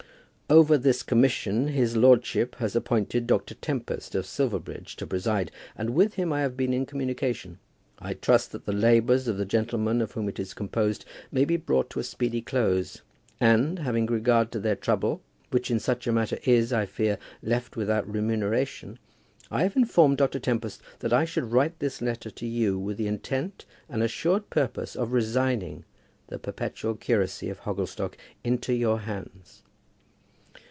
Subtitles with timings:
[0.53, 3.55] Over this commission his lordship has appointed Dr.
[3.55, 7.57] Tempest of Silverbridge to preside, and with him I have been in communication.
[7.99, 11.55] I trust that the labours of the gentlemen of whom it is composed may be
[11.55, 13.01] brought to a speedy close;
[13.39, 17.77] and, having regard to their trouble, which in such a matter is, I fear, left
[17.77, 18.99] without remuneration,
[19.49, 20.39] I have informed Dr.
[20.39, 24.97] Tempest that I should write this letter to you with the intent and assured purpose
[24.97, 25.85] of resigning
[26.27, 29.61] the perpetual curacy of Hogglestock into your hands.